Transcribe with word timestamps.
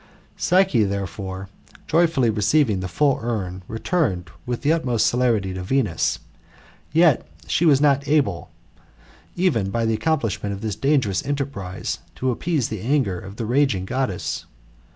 Psyche, 0.35 0.83
therefore, 0.83 1.47
joyfully 1.85 2.31
receiving 2.31 2.79
the 2.79 2.87
full 2.87 3.19
urn, 3.21 3.61
returned 3.67 4.31
with 4.47 4.63
th^ 4.63 4.73
utmost 4.73 5.05
celerity 5.05 5.53
to 5.53 5.61
Venus. 5.61 6.17
Yet 6.91 7.23
she 7.45 7.65
was 7.65 7.79
not 7.79 8.07
able, 8.07 8.49
even 9.35 9.69
by 9.69 9.85
the 9.85 9.93
accomplishment 9.93 10.53
of 10.53 10.61
this 10.61 10.75
dangerous 10.75 11.23
enterprise, 11.23 11.99
to 12.15 12.31
appease 12.31 12.69
the 12.69 12.81
anger 12.81 13.19
of 13.19 13.35
the 13.35 13.45
raging 13.45 13.85
Goddess. 13.85 14.47